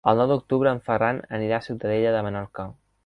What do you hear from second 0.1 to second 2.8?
El nou d'octubre en Ferran anirà a Ciutadella de Menorca.